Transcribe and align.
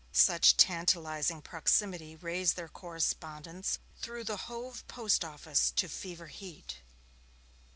Such 0.13 0.57
tantalizing 0.57 1.43
proximity 1.43 2.15
raised 2.15 2.55
their 2.55 2.67
correspondence 2.67 3.77
through 3.99 4.23
the 4.23 4.37
Hove 4.49 4.83
Post 4.87 5.23
Office 5.23 5.69
to 5.75 5.87
fever 5.87 6.25
heat. 6.25 6.77